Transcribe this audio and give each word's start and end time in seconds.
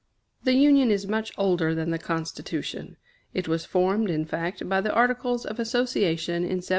The 0.45 0.53
Union 0.55 0.89
is 0.89 1.05
much 1.05 1.31
older 1.37 1.75
than 1.75 1.91
the 1.91 1.99
Constitution. 1.99 2.97
It 3.35 3.47
was 3.47 3.65
formed, 3.65 4.09
in 4.09 4.25
fact, 4.25 4.67
by 4.67 4.81
the 4.81 4.91
Articles 4.91 5.45
of 5.45 5.59
Association 5.59 6.37
in 6.37 6.57
1774. 6.57 6.69